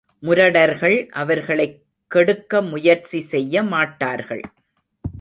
[0.23, 1.83] முரடர்கள் அவர்களைக்
[2.07, 4.41] கெடுக்க முயற்சி செய்ய மாட்டார்கள்.